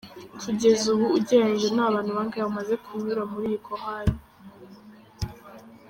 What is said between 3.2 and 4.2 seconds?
muri iyi korali?.